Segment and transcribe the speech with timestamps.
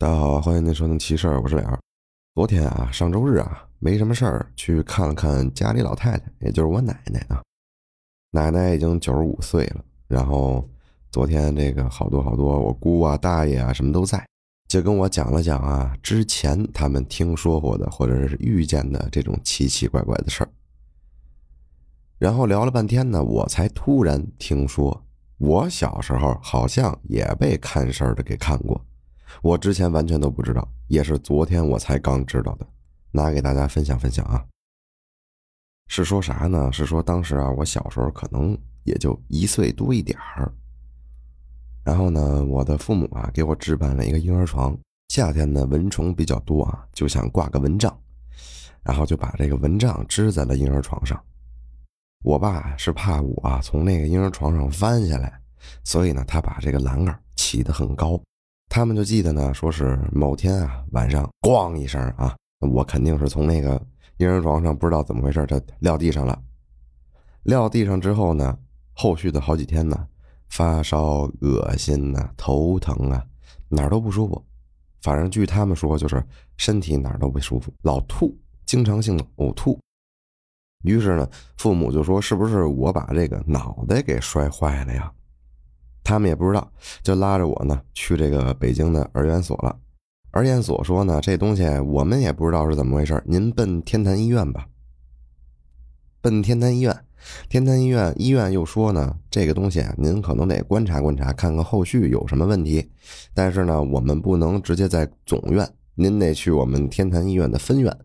[0.00, 1.76] 大家好，欢迎您收听奇事儿，我是脸儿。
[2.36, 7.42] 昨天啊，上周日啊，没什么事儿，去看了看家里老太太，也就是我奶奶啊。
[8.30, 10.64] 奶奶已经九十五岁了，然后
[11.10, 14.24] 昨天这个好多好多我姑啊、大爷啊什么都在，
[14.68, 20.50] 就跟我讲了讲啊，之前他们听说过的或者是遇见的这种奇奇怪怪的事儿。
[22.18, 25.04] 然后聊了半天呢，我才突然听说，
[25.38, 28.80] 我小时候好像也被看事儿的给看过。
[29.42, 32.66] 我之前完全都不知道，也是昨天我才刚知道的，
[33.10, 34.44] 拿给大家分享分享啊。
[35.88, 36.70] 是说啥呢？
[36.72, 40.52] 是说当时啊，我小时候可能也就一岁多一点儿。
[41.84, 44.78] 然后呢，我的父母啊给我置办了一个婴儿床。
[45.08, 47.98] 夏天呢，蚊虫比较多啊，就想挂个蚊帐，
[48.82, 51.18] 然后就把这个蚊帐支在了婴儿床上。
[52.22, 55.40] 我爸是怕我啊从那个婴儿床上翻下来，
[55.84, 58.20] 所以呢，他把这个栏杆起得很高。
[58.68, 63.80] 他们就记得呢，说是某天啊晚上，咣一声啊，我肯定是从那个
[64.18, 66.38] 婴儿床上不知道怎么回事，它撂地上了。
[67.44, 68.58] 撂地上之后呢，
[68.92, 70.06] 后续的好几天呢，
[70.50, 73.24] 发烧、恶心呐、头疼啊，
[73.68, 74.44] 哪儿都不舒服。
[75.00, 76.22] 反正据他们说，就是
[76.56, 79.78] 身体哪儿都不舒服，老吐，经常性的呕吐。
[80.84, 85.10] 于是呢，父母就说：“是不是我把这个脑袋给摔坏了呀？”
[86.02, 86.70] 他们也不知道，
[87.02, 89.78] 就拉着我呢去这个北京的儿研所了。
[90.30, 94.66] 儿研所说呢，这东西我们也不知道是怎么回事，您奔天坛医院吧。
[96.20, 97.04] 奔天坛医院，
[97.48, 102.90] 天坛医院医院又说呢，这个东西您可能得观察观察，看看后续有什么问题。
[103.32, 107.96] 但是呢，我们不能直接在总院，您得去我们天坛医院的分院。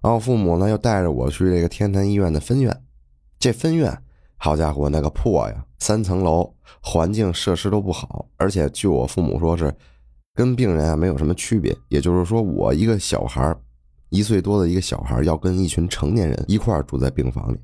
[0.00, 2.82] 然后父母呢又带着我去这个天坛医院的分院，
[3.38, 4.00] 这分院。
[4.40, 9.74] 好家伙，那个破呀，三层楼，环境设施都不好，而且据我父母说是
[10.32, 11.76] 跟病人啊没有什么区别。
[11.88, 13.54] 也就是说，我一个小孩
[14.10, 17.58] 一岁多的一个小孩要跟一群成年人一块住在病房里。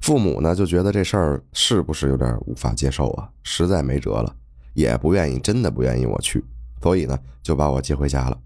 [0.00, 3.30] 父母呢就觉得这事儿是不是有点无法接受啊？
[3.42, 4.34] 实在没辙了，
[4.72, 6.42] 也不愿意，真的不愿意我去，
[6.82, 8.38] 所以呢就把我接回家了。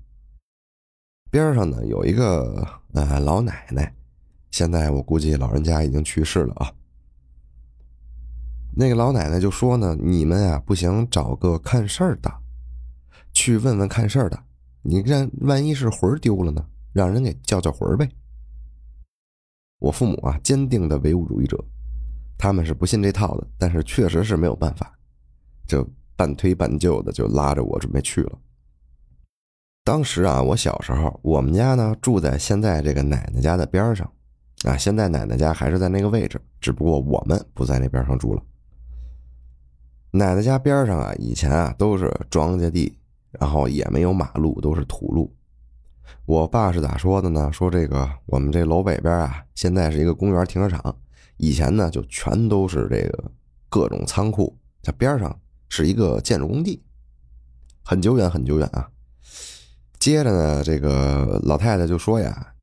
[1.31, 3.95] 边上呢有一个呃老奶奶。
[4.53, 6.73] 现在我估计老人家已经去世了啊。
[8.75, 12.33] 那个老奶奶就说呢：“你们呀，不行，找个看事儿的，
[13.33, 14.45] 去问问看事儿的。
[14.83, 18.09] 你让万一是魂丢了呢，让人给叫叫魂呗。”
[19.81, 21.63] 我父母啊，坚定的唯物主义者，
[22.39, 24.93] 他们是不信这套的，但是确实是没有办法，
[25.67, 28.39] 就半推半就的就拉着我准备去了。
[29.85, 34.11] 当时啊，我小时候，我们家呢住在现在这个奶奶家的边上。
[34.65, 38.43] 啊，现在奶奶家还是在那个位置，只不过我们不在那边上住了。
[40.13, 42.97] 奶奶家边上啊，以前啊都是庄稼地，
[43.33, 45.35] 然后也没有马路，都是土路。
[46.27, 47.51] 我爸是咋说的呢？
[47.53, 50.97] 说这个我们这楼北边啊，现在是一个公园停车场，
[51.39, 53.33] 以前呢就全都是这个
[53.69, 55.37] 各种仓库，它边上
[55.69, 56.81] 是一个建筑工地，
[57.83, 58.89] 很久远很久远啊。
[59.99, 62.55] 接着呢，这个老太太就说呀：“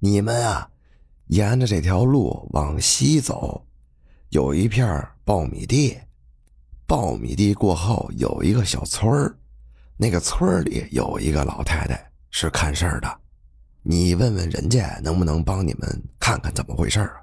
[0.00, 0.70] 你们啊。”
[1.28, 3.66] 沿着这条路往西走，
[4.28, 4.86] 有一片
[5.24, 5.98] 苞米地。
[6.86, 9.34] 苞米地过后有一个小村儿，
[9.96, 13.20] 那个村里有一个老太太是看事儿的。
[13.82, 17.14] 你问问人家能不能帮你们看看怎么回事啊？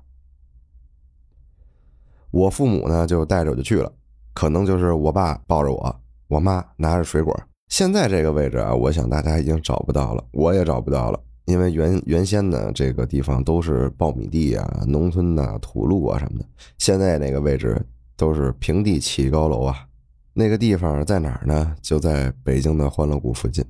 [2.31, 3.91] 我父母呢就带着我就去了，
[4.33, 7.39] 可能就是我爸抱着我，我妈拿着水果。
[7.67, 11.23] 现在这个位置啊，我想大家已经找不到了，我也找不到了。
[11.51, 16.45] 因为原原先呢，这个地方都是苞米地啊、农村呐、土路啊什么的。
[16.77, 17.85] 现在那个位置
[18.15, 19.85] 都是平地起高楼啊。
[20.33, 21.75] 那个地方在哪儿呢？
[21.81, 23.65] 就在北京的欢乐谷附近。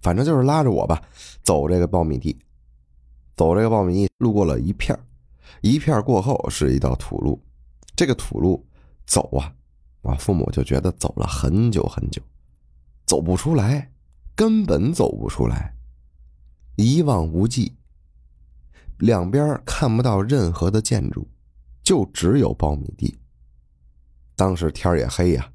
[0.00, 1.02] 反正就是拉着我吧，
[1.42, 2.34] 走这个苞米地，
[3.36, 4.98] 走这个苞米地，路过了一片
[5.60, 7.38] 一片过后是一道土路。
[7.94, 8.66] 这个土路
[9.04, 9.52] 走啊，
[10.00, 12.22] 我父母就觉得走了很久很久，
[13.04, 13.90] 走不出来，
[14.34, 15.74] 根本走不出来。
[16.76, 17.76] 一望无际，
[18.98, 21.28] 两边看不到任何的建筑，
[21.82, 23.18] 就只有苞米地。
[24.34, 25.52] 当时天也黑呀，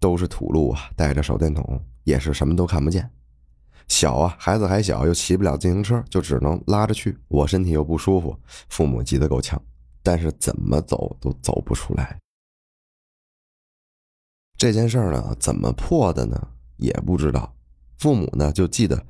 [0.00, 3.08] 都是土路啊，带着手电筒也是什么都看不见。
[3.86, 7.18] 小啊，孩子还小，又骑不了自行车，就只能拉着去。
[7.28, 8.34] 我身体又不舒服，
[8.70, 9.60] 父母急得够呛，
[10.02, 12.18] 但是怎么走都走不出来。
[14.56, 16.48] 这件事呢，怎么破的呢？
[16.76, 17.54] 也不知道。
[17.98, 19.06] 父母呢，就记得。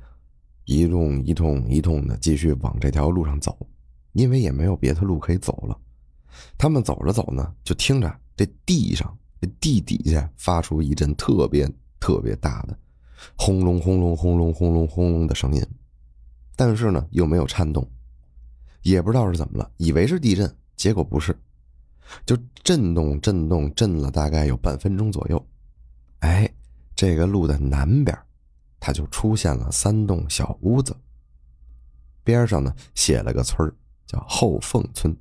[0.65, 3.57] 一通一通一通的继续往这条路上走，
[4.13, 5.79] 因为也没有别的路可以走了。
[6.57, 12.77] 他们走着走呢，就听着这地上这地底下发出一阵特别特别大的
[13.35, 15.65] 轰隆轰隆轰隆轰隆轰隆的声音，
[16.55, 17.87] 但是呢又没有颤动，
[18.81, 21.37] 也不知道是怎么了，以为是地震，结果不是，
[22.25, 25.47] 就震动震动震了大概有半分钟左右，
[26.19, 26.49] 哎，
[26.95, 28.17] 这个路的南边，
[28.85, 30.95] 它就出现了三栋小屋子，
[32.23, 33.73] 边上呢写了个村
[34.05, 35.17] 叫后凤村。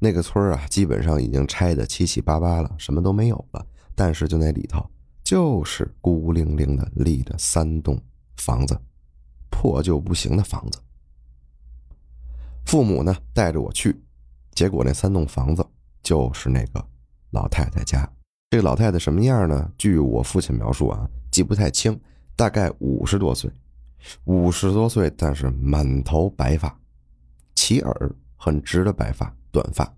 [0.00, 3.64] 那个村啊，基本上已经拆的七七八八了，什么都没有了。
[3.94, 4.84] 但是就那里头，
[5.22, 7.96] 就是孤零零的立着三栋
[8.38, 8.76] 房子，
[9.48, 10.80] 破旧不行的房子。
[12.66, 14.02] 父母呢带着我去，
[14.50, 15.64] 结果那三栋房子
[16.02, 16.84] 就是那个
[17.30, 18.04] 老太太家。
[18.50, 19.70] 这个老太太什么样呢？
[19.78, 22.00] 据我父亲描述啊，记不太清，
[22.36, 23.50] 大概五十多岁，
[24.22, 26.78] 五十多岁，但是满头白发，
[27.56, 29.34] 齐耳，很直的白发。
[29.50, 29.92] 短发，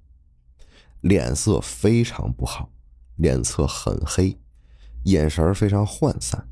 [1.03, 2.71] 脸色非常不好，
[3.17, 4.39] 脸色很黑，
[5.05, 6.49] 眼神非常涣散。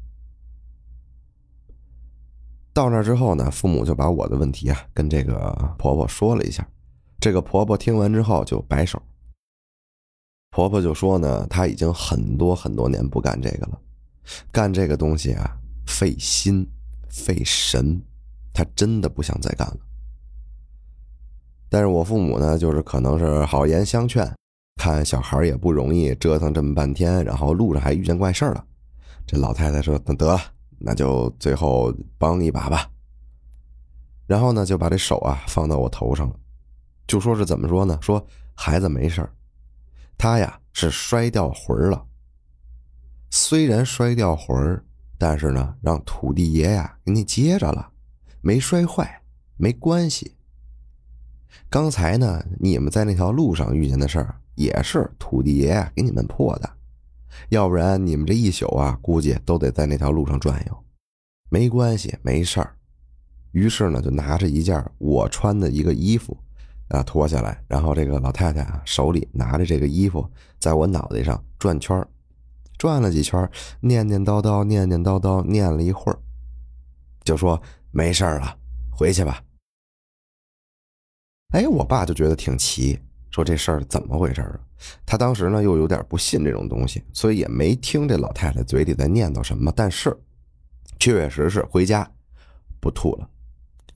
[2.75, 6.69] 到那之后呢，父母就把我的问题啊跟这个婆婆说了一下。
[7.19, 9.03] 这个婆婆听完之后就摆手。
[10.51, 13.81] 婆婆就说呢，她已经很多很多年不干这个了，
[14.53, 15.57] 干这个东西啊
[15.87, 16.67] 费心
[17.09, 18.03] 费神，
[18.53, 19.79] 他真的不想再干了。
[21.69, 24.33] 但是我父母呢，就是可能是好言相劝，
[24.77, 28.65] 看小孩也不容易，折腾这么半天，然后路上还遇见怪事了。
[29.27, 30.41] 这老太太说：“那得了，
[30.79, 32.91] 那就最后帮一把吧。”
[34.27, 36.37] 然后呢，就把这手啊放到我头上了，
[37.07, 37.99] 就说是怎么说呢？
[38.01, 38.25] 说
[38.55, 39.29] 孩子没事
[40.17, 42.07] 他呀是摔掉魂了。
[43.37, 44.85] 虽然摔掉魂儿
[45.19, 47.91] 但是呢，让土地爷呀给你接着了，
[48.41, 49.23] 没摔坏，
[49.57, 50.37] 没关系。
[51.69, 56.71] 刚才呢，你们在那条路上遇见的事儿，也是土地爷给你们破的，
[57.49, 60.85] 要不然你们这一宿啊，估计都得在那条路上转悠。
[61.51, 62.77] 没关系，没事儿。
[63.51, 66.37] 于是呢，就拿着一件我穿的一个衣服
[66.87, 70.25] 啊脱下来，然后这个老太太啊手里拿着这个衣服，
[70.61, 72.07] 在我脑袋上转圈儿
[72.85, 73.51] 转了几圈，
[73.81, 76.19] 念念叨叨，念念叨叨，念了一会儿，
[77.25, 77.59] 就说
[77.91, 78.59] 没事了，
[78.91, 79.43] 回去吧。
[81.55, 83.01] 哎，我爸就觉得挺奇，
[83.31, 84.61] 说这事儿怎么回事啊？
[85.07, 89.73] 他当时呢又有点不信这种东西，所以也没听这老太太嘴里在念叨什么。
[89.75, 90.15] 但是，
[90.99, 92.07] 确实是回家
[92.83, 93.27] 不吐了，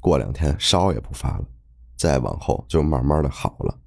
[0.01, 1.45] 过两天烧也不发了，
[1.95, 3.79] 再往后就慢慢的好了。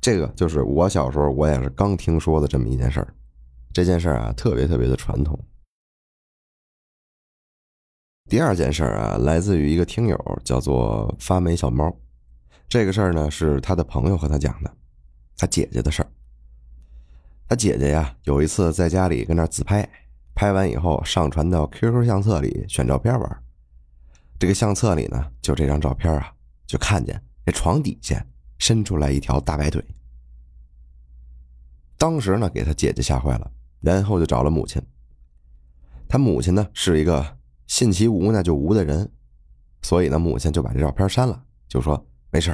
[0.00, 3.12] 这个就是我小时候我也是刚听说的这么一件事儿。
[3.74, 5.36] 这件事啊，特别特别的传统。
[8.30, 11.92] 第二件事儿啊，来自于一个听友，叫做发霉小猫。
[12.68, 14.72] 这个事儿呢，是他的朋友和他讲的，
[15.36, 16.08] 他姐姐的事儿。
[17.48, 19.86] 他姐姐呀，有一次在家里跟那自拍，
[20.36, 23.42] 拍完以后上传到 QQ 相册里选照片玩。
[24.38, 26.32] 这个相册里呢，就这张照片啊，
[26.64, 28.24] 就看见这床底下
[28.56, 29.84] 伸出来一条大白腿。
[31.98, 33.50] 当时呢，给他姐姐吓坏了，
[33.84, 34.82] 然后就找了母亲。
[36.08, 37.36] 他母亲呢，是一个
[37.66, 39.12] 信其无那就无的人，
[39.82, 42.04] 所以呢，母亲就把这照片删了，就说。
[42.34, 42.52] 没事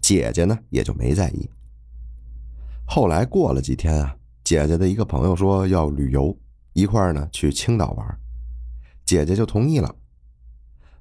[0.00, 1.50] 姐姐呢也就没在意。
[2.86, 6.34] 后来过了几天啊，姐姐的一个朋友说要旅游，
[6.72, 8.18] 一块儿呢去青岛玩，
[9.04, 9.94] 姐姐就同意了。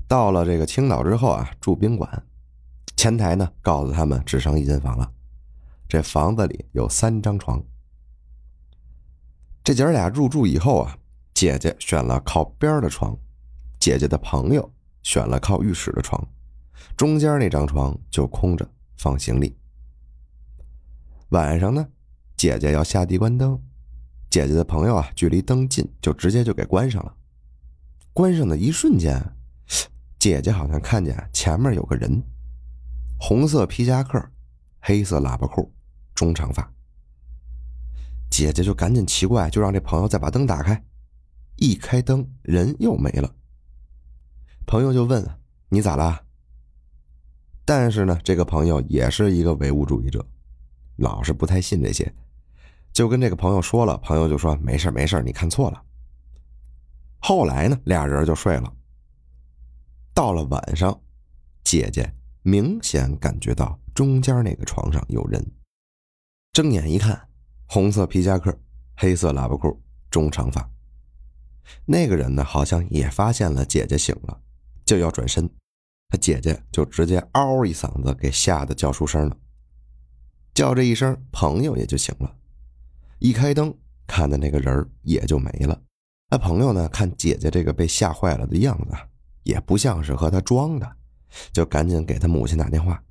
[0.06, 2.24] 到了这个青岛之后啊，住宾馆，
[2.98, 5.10] 前台呢告诉他们只剩一间房了，
[5.88, 7.64] 这房子里有三张床。
[9.64, 10.98] 这姐俩入住以后啊，
[11.34, 13.18] 姐姐选了靠边的床，
[13.80, 14.72] 姐姐的朋友
[15.04, 16.28] 选了靠浴室的床。
[16.98, 19.56] 中间那张床就空着，放行李。
[21.30, 21.88] 晚上呢，
[22.36, 23.62] 姐姐要下地关灯，
[24.30, 27.16] 姐姐的朋友啊，距离灯近，就直接就给关上了。
[28.14, 29.22] 关上的一瞬间，
[30.18, 32.24] 姐姐好像看见前面有个人，
[33.20, 34.20] 红色皮夹克，
[34.80, 35.72] 黑色喇叭裤，
[36.16, 36.74] 中长发。
[38.30, 40.84] 姐姐就赶紧奇怪，就让这朋友再把灯打开。
[41.56, 43.36] 一开灯，人又没了。
[44.66, 45.28] 朋友就问
[45.70, 46.26] ：“你咋了？”
[47.66, 50.26] 但是呢，这个朋友也是一个唯物主义者，
[50.96, 52.12] 老是不太信这些，
[52.94, 55.84] 就跟这个朋友说了，朋友就说没事没事你看错了。
[57.20, 58.74] 后来呢，俩人就睡了。
[60.14, 61.00] 到了晚上，
[61.64, 65.46] 姐姐明显感觉到中间那个床上有人，
[66.54, 67.29] 睁眼一看，
[67.72, 68.52] 红色皮夹克，
[68.98, 70.68] 黑色喇叭裤，中长发。
[71.86, 74.42] 那个人呢，好像也发现了姐姐醒了，
[74.84, 75.48] 就要转身。
[76.10, 79.38] 他姐姐就直接嗷一嗓子，给吓得叫出声了。
[80.56, 82.36] 叫这一声，朋友也就醒了。
[83.20, 83.72] 一开灯，
[84.08, 85.80] 看的那个人也就没了。
[86.32, 88.98] 那朋友呢，看姐姐这个被吓坏了的样子，
[89.44, 90.92] 也不像是和他装的，
[91.54, 93.04] 就赶紧给他母亲打电话。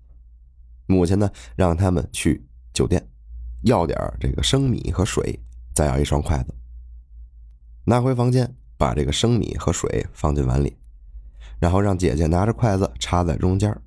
[0.86, 3.08] 母亲呢，让他们去酒店
[3.68, 5.38] 要点这个生米和水，
[5.74, 6.54] 再要一双筷子。
[7.84, 10.78] 拿回房间，把这个生米和水放进碗里，
[11.60, 13.78] 然后让姐姐拿着筷子插在中间，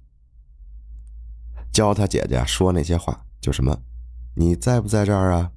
[1.72, 3.76] 教他姐姐说那些话，就什么
[4.38, 5.52] “你在不在这儿啊？”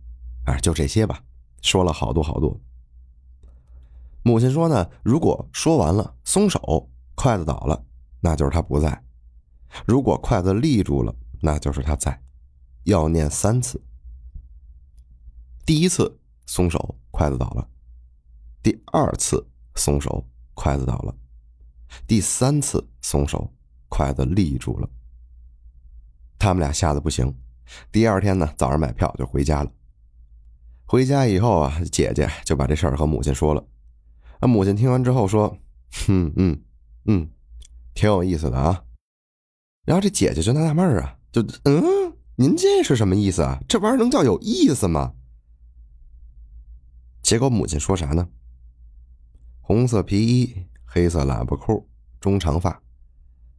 [0.47, 1.23] 啊，就这些吧，
[1.61, 2.59] 说了好多好多。
[4.23, 7.85] 母亲说呢，如果说完了松手，筷子倒了，
[8.21, 8.90] 那就是他不在；
[9.87, 12.23] 如果筷子立住了，那就是他在。
[12.85, 13.83] 要念三次。
[15.66, 17.66] 第一次松手，筷子倒了；
[18.62, 21.14] 第二次松手，筷子倒了；
[22.06, 23.50] 第三次松手，
[23.88, 24.88] 筷子立住了。
[26.38, 27.35] 他们俩吓得不行。
[27.90, 29.73] 第二天呢，早上买票就回家了。
[30.85, 33.66] 回家以后啊，姐姐就把这事儿和母亲说了。
[34.40, 35.56] 啊母亲听完之后说
[36.09, 36.62] ：“嗯嗯
[37.06, 37.30] 嗯，
[37.94, 38.85] 挺有意思的啊。”
[39.87, 43.59] 然后这姐姐就纳纳闷儿啊，就嗯，您这是什么意思啊？
[43.66, 45.14] 这玩意儿能叫有意思吗？
[47.25, 48.28] 结果母亲说啥呢？
[49.62, 51.88] 红色皮衣，黑色喇叭裤，
[52.21, 52.83] 中长发。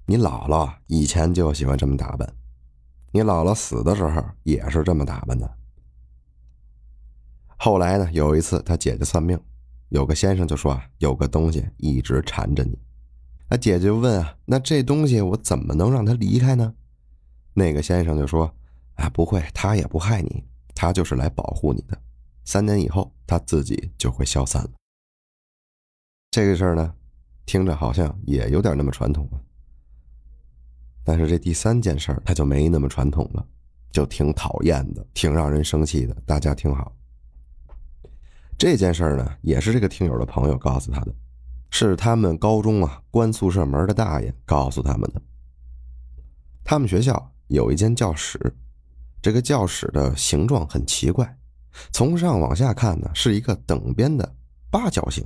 [0.05, 2.31] 你姥姥以前就喜欢这么打扮，
[3.11, 5.51] 你姥姥死的时候也是这么打扮的。
[7.57, 9.37] 后来呢，有一次他姐姐算命。
[9.89, 12.77] 有个先生就说啊，有个东西一直缠着你。
[13.49, 16.71] 那姐姐就问啊，那这东西我怎么能让他离开呢？
[17.55, 18.53] 那个先生就说
[18.93, 20.43] 啊，不会，他也不害你，
[20.75, 21.99] 他就是来保护你的。
[22.45, 24.69] 三年以后，他自己就会消散了。
[26.31, 26.93] 这个事儿呢，
[27.45, 29.41] 听着好像也有点那么传统了。
[31.03, 33.45] 但是这第三件事儿，他就没那么传统了，
[33.91, 36.15] 就挺讨厌的，挺让人生气的。
[36.25, 36.95] 大家听好。
[38.57, 41.13] 这件事儿呢，也是这个听友的朋友告诉他的，
[41.71, 45.21] 是他们高中啊关宿舍门的大爷告诉他们的。
[46.63, 48.39] 他们学校有一间教室，
[49.21, 51.37] 这个教室的形状很奇怪，
[51.91, 54.35] 从上往下看呢是一个等边的
[54.69, 55.25] 八角形，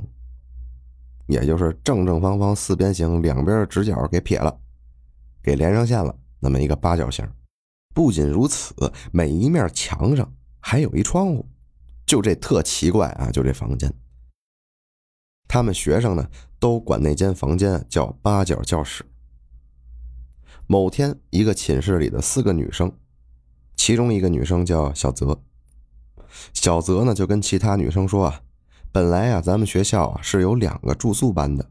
[1.27, 4.59] 也就是正正方方四边形，两边直角给撇了，
[5.41, 7.27] 给连上线了，那么一个八角形。
[7.93, 8.73] 不仅如此，
[9.11, 11.45] 每一面墙上还有一窗户。
[12.05, 13.29] 就这特奇怪啊！
[13.29, 13.93] 就这房间，
[15.47, 16.27] 他们学生呢
[16.57, 19.05] 都管那间房间叫八角教室。
[20.65, 22.91] 某天，一个寝室里的四个女生，
[23.75, 25.39] 其中一个女生叫小泽。
[26.53, 28.41] 小泽呢就跟其他女生说啊
[28.91, 31.69] ：“本来啊，咱们学校啊是有两个住宿班的，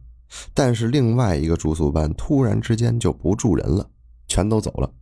[0.55, 3.91] 但是另外一个住宿班突然之间就不住人了，
[4.27, 4.93] 全都走了。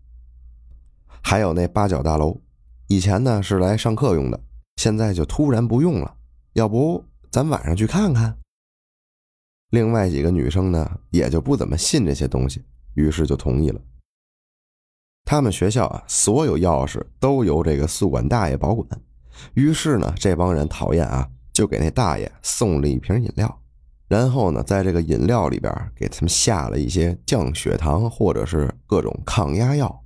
[1.22, 2.40] 还有那八角大楼，
[2.86, 4.40] 以前呢是来上课用的。”
[4.76, 6.16] 现在就突然不用了，
[6.52, 8.36] 要不咱晚上去看看？
[9.70, 13.80] 另外几个女生呢，也就不怎么信这些东西，于是就同意了。
[15.24, 18.86] 他们学校啊，所有钥匙都由这个宿管大爷保管。
[19.54, 23.60] 于是呢，这帮人讨厌啊，就给那大爷送了一瓶饮料，
[24.08, 30.04] 然后呢，在这个饮料里边给他们下了一些降血糖或者是各种抗压药。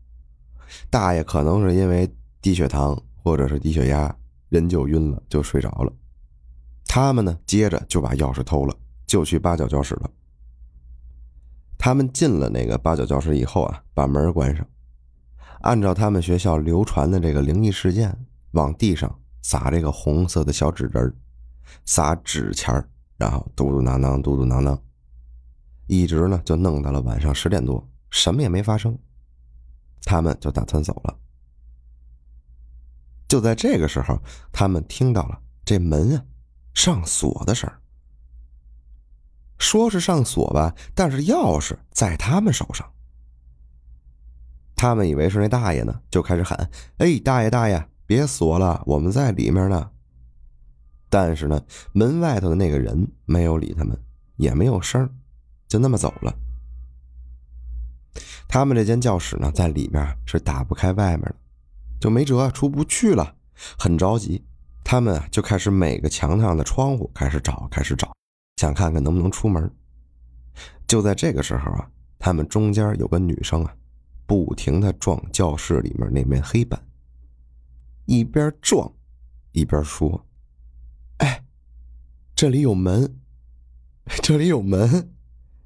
[0.88, 2.08] 大爷可能是因为
[2.40, 4.14] 低血糖或者是低血压。
[4.50, 5.92] 人就晕了，就睡着了。
[6.84, 8.74] 他们呢，接着就把钥匙偷了，
[9.06, 10.10] 就去八角教室了。
[11.78, 14.66] 他们进了那个八角教室以后啊，把门关上，
[15.60, 21.16] 按照他们学校流传的这个灵异事件，往地上撒这个红色的小纸人
[21.84, 22.72] 撒纸钱
[23.16, 24.78] 然后嘟嘟囔囔，嘟嘟囔囔，
[25.86, 28.98] 一直呢就弄到了晚上十点多，什么也没发生。
[30.02, 31.18] 他们就打算走了。
[33.28, 34.18] 就在这个时候，
[34.50, 36.24] 他们听到了这门啊
[36.72, 37.70] 上锁的声
[39.58, 42.90] 说是上锁吧，但是钥匙在他们手上。
[44.74, 49.88] 他们以为是那大爷呢，就开始喊：“哎，大爷大爷，别锁了，我们在里面呢。”
[51.08, 51.62] 但是呢，
[51.92, 53.96] 门外头的那个人没有理他们，
[54.34, 55.08] 也没有声
[55.68, 56.34] 就那么走了。
[58.48, 61.36] 他们这间教室呢，在里面是打不开外面的。
[62.00, 63.36] 就没辙，出不去了，
[63.78, 64.44] 很着急。
[64.82, 68.12] 他们就开始每个墙上的窗户开始找，开始找，
[68.56, 69.72] 想看看能不能出门。
[70.88, 71.88] 就在这个时候啊，
[72.18, 73.72] 他们中间有个女生啊，
[74.26, 76.80] 不停的撞教室里面那面黑板，
[78.10, 78.92] 一边撞，
[79.52, 80.26] 一边说
[81.18, 81.44] ：“哎，
[82.34, 83.20] 这里有门，
[84.20, 85.12] 这里有门，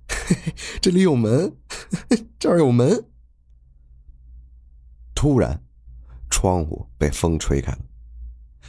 [0.79, 1.57] 这里有门，
[2.39, 3.07] 这儿有门。”
[5.17, 5.59] 突然。
[6.29, 7.79] 窗户被风吹开了，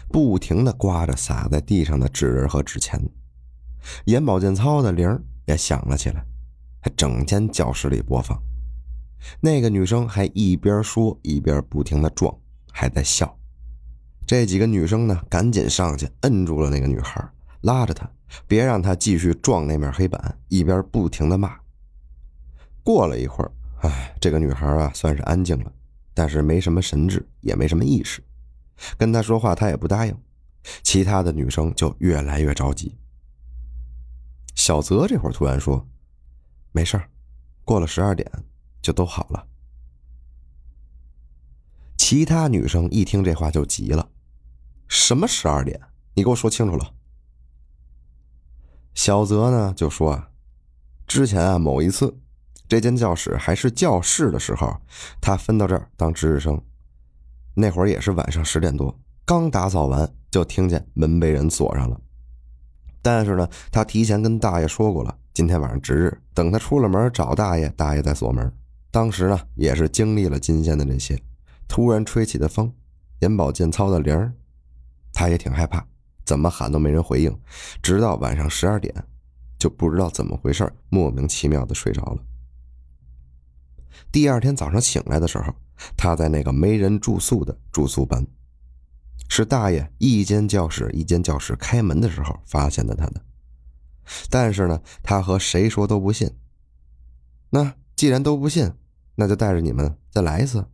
[0.10, 2.98] 不停的刮着洒在地上的纸人和纸钱。
[4.06, 6.26] 眼保健操的铃也响了起来，
[6.80, 8.42] 还整间教室里播放。
[9.42, 12.34] 那个女生还一边说一边不停的撞，
[12.72, 13.38] 还在笑。
[14.28, 17.24] 这几个女生呢，赶紧上去摁住了那个女孩，
[17.62, 18.10] 拉着她，
[18.48, 21.60] 别让她继续撞那面黑板，一边不停的骂。
[22.84, 23.52] 过了一会儿，
[23.82, 25.72] 哎，这个女孩啊，算是安静了，
[26.14, 28.24] 但是没什么神智，也没什么意识。
[28.98, 30.18] 跟她说话，她也不答应。
[30.82, 32.98] 其他的女生就越来越着急。
[34.56, 35.88] 小泽这会儿突然说
[36.74, 37.00] ：“没事
[37.64, 38.28] 过了十二点
[38.82, 39.46] 就都好了。”
[41.98, 44.10] 其他女生一听这话就急了。
[44.88, 45.80] 什么十二点？
[46.14, 46.94] 你给我说清楚了。
[48.94, 50.30] 小泽呢就说啊，
[51.06, 52.18] 之前啊某一次，
[52.70, 54.80] 这间教室还是教室的时候，
[55.20, 56.62] 他分到这儿当值日生。
[57.54, 62.00] 那会儿也是晚上十点多，刚打扫完，就听见门被人锁上了。
[63.02, 66.22] 但是呢，他提前跟大爷说过了，今天晚上值日。
[66.34, 68.52] 等他出了门找大爷，大爷在锁门。
[68.92, 71.22] 当时呢，也是经历了今天的这些，
[71.68, 72.74] 突然吹起的风，
[73.20, 74.34] 眼保健操的铃儿。
[75.16, 75.84] 他也挺害怕，
[76.26, 77.36] 怎么喊都没人回应，
[77.82, 78.94] 直到晚上十二点，
[79.58, 82.22] 就不知道怎么回事，莫名其妙的睡着了。
[84.12, 85.56] 第二天早上醒来的时候，
[85.96, 88.28] 他在那个没人住宿的住宿班，
[89.30, 93.22] 是大爷一间教室一间教室开门的时候发现的他的。
[94.30, 96.30] 但是呢，他和谁说都不信。
[97.50, 98.74] 那既然都不信，
[99.16, 100.68] 那就带着你们再来一次。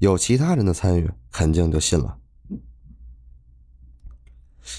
[0.00, 2.18] 有其他人的参与，肯定就信了。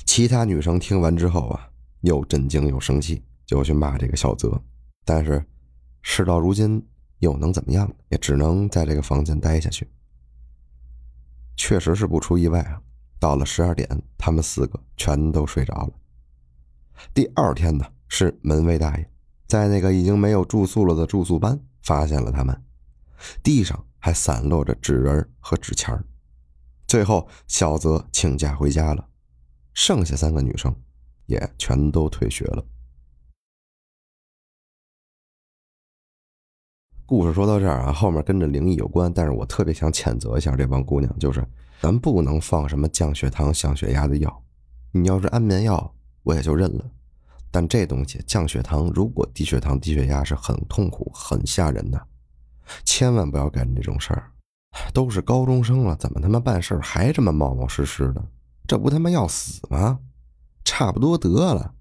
[0.05, 1.69] 其他女生听完之后啊，
[2.01, 4.61] 又震惊又生气，就去骂这个小泽。
[5.03, 5.45] 但是
[6.01, 6.83] 事到如今，
[7.19, 7.91] 又能怎么样？
[8.09, 9.87] 也只能在这个房间待下去。
[11.55, 12.81] 确实是不出意外啊，
[13.19, 13.87] 到了十二点，
[14.17, 15.93] 他们四个全都睡着了。
[17.13, 19.09] 第二天呢，是门卫大爷
[19.47, 22.63] 在那个已经没有住宿了的住宿班发现了他们，
[23.43, 26.03] 地上还散落着纸人和纸钱
[26.87, 29.07] 最后，小泽请假回家了。
[29.75, 30.73] 剩下三个女生，
[31.25, 32.65] 也全都退学了。
[37.05, 41.45] 故事说到这儿啊，后面跟着灵异有关，但是我特别想谴责一下这帮姑娘，就是
[41.81, 44.43] 咱不能放什么降血糖、降血压的药。
[44.91, 46.91] 你要是安眠药，我也就认了。
[47.51, 52.07] 但这东西降血糖，如果低血糖、低血压是很痛苦、很吓人的，
[52.85, 54.31] 千万不要干这种事儿。
[54.93, 58.25] 都是高中生了，怎么他妈办事还这么冒冒失失的？
[58.67, 59.99] 这不他妈要死吗？
[60.63, 61.75] 差不多得了，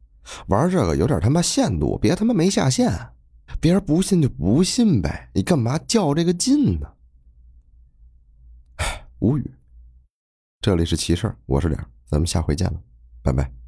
[0.49, 3.11] 玩这个有点他妈限度，别他妈没下限。
[3.61, 6.87] 别人不信就不信呗，你干嘛较这个劲呢？
[8.77, 9.55] 唉，无语。
[10.61, 12.81] 这里是奇事我是脸，咱们下回见了，
[13.23, 13.64] 拜拜。